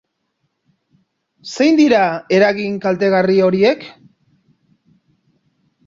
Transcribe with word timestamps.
Zein 1.51 1.77
dira 1.81 2.01
eragin 2.39 2.81
kaltegarri 2.87 3.39
horiek? 3.49 3.89